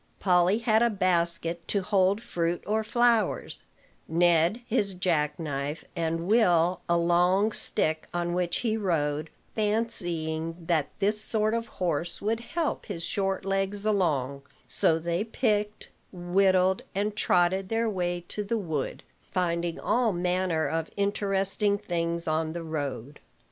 [0.19, 3.65] Polly had a basket to hold fruit or flowers,
[4.07, 11.21] Ned his jackknife, and Will a long stick on which he rode, fancying that this
[11.21, 17.69] sort of horse would help his short legs along; so they picked, whittled, and trotted
[17.69, 23.19] their way to the wood, finding all manner of interesting things on the road.